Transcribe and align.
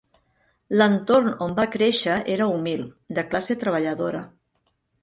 L'entorn 0.79 1.35
on 1.47 1.53
va 1.61 1.67
créixer 1.75 2.17
era 2.39 2.49
humil, 2.55 2.85
de 3.21 3.29
classe 3.31 3.61
treballadora. 3.67 4.27